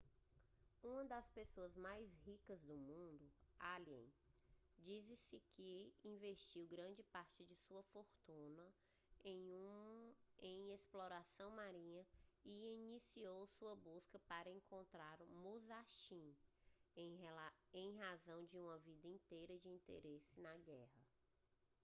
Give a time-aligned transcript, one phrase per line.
[0.81, 3.23] uma das pessoas mais ricas do mundo
[3.59, 4.11] allen
[4.79, 8.73] diz-se que investiu grande parte de sua fortuna
[10.39, 12.03] em exploração marinha
[12.43, 16.35] e iniciou sua busca para encontrar o musashi
[16.95, 21.07] em razão de uma vida inteira de interesse na guerra